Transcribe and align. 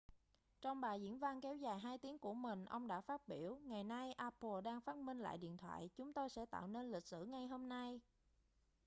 trong 0.61 0.81
bài 0.81 1.01
diễn 1.01 1.19
văn 1.19 1.41
kéo 1.41 1.55
dài 1.55 1.79
2 1.79 1.97
tiếng 1.97 2.19
của 2.19 2.33
mình 2.33 2.65
ông 2.65 2.87
đã 2.87 3.01
phát 3.01 3.27
biểu 3.27 3.55
ngày 3.63 3.83
nay 3.83 4.13
apple 4.13 4.61
đang 4.63 4.81
phát 4.81 4.95
minh 4.95 5.19
lại 5.19 5.37
điện 5.37 5.57
thoại 5.57 5.89
chúng 5.95 6.13
tôi 6.13 6.29
sẽ 6.29 6.45
tạo 6.45 6.67
nên 6.67 6.91
lịch 6.91 7.03
sử 7.03 7.25
ngay 7.25 7.47
hôm 7.47 7.69
nay 7.69 8.01